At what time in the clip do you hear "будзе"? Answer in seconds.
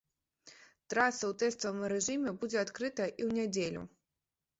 2.45-2.57